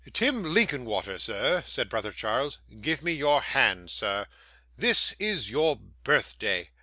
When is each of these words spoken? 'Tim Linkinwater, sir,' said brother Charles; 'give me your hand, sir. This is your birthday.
'Tim 0.13 0.41
Linkinwater, 0.41 1.19
sir,' 1.19 1.63
said 1.67 1.87
brother 1.87 2.11
Charles; 2.11 2.57
'give 2.79 3.03
me 3.03 3.11
your 3.13 3.39
hand, 3.39 3.91
sir. 3.91 4.25
This 4.75 5.13
is 5.19 5.51
your 5.51 5.75
birthday. 6.03 6.71